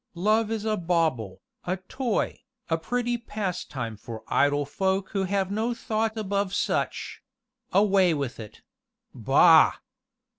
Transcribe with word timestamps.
Love 0.15 0.49
is 0.49 0.65
a 0.65 0.75
bauble 0.75 1.41
a 1.65 1.77
toy, 1.77 2.39
a 2.71 2.75
pretty 2.79 3.19
pastime 3.19 3.95
for 3.95 4.23
idle 4.29 4.65
folk 4.65 5.09
who 5.11 5.25
have 5.25 5.51
no 5.51 5.75
thought 5.75 6.17
above 6.17 6.55
such 6.55 7.21
away 7.71 8.11
with 8.11 8.39
it! 8.39 8.63
Bah!" 9.13 9.73